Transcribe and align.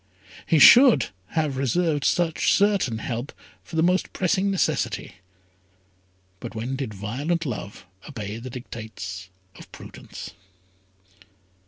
He 0.47 0.57
should 0.57 1.09
have 1.37 1.57
reserved 1.57 2.05
such 2.05 2.51
certain 2.53 2.97
help 2.97 3.31
for 3.61 3.75
the 3.75 3.83
most 3.83 4.11
pressing 4.13 4.49
necessity; 4.49 5.17
but 6.39 6.55
when 6.55 6.75
did 6.75 6.91
violent 6.91 7.45
love 7.45 7.85
obey 8.09 8.37
the 8.39 8.49
dictates 8.49 9.29
of 9.57 9.71
prudence? 9.71 10.31